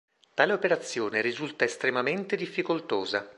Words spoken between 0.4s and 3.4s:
operazione risulta estremamente difficoltosa.